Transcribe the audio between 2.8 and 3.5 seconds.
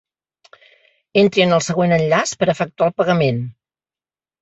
el pagament:.